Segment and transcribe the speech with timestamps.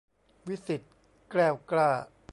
[0.47, 0.91] วิศิษฎ์
[1.29, 1.89] แกล้วกล้า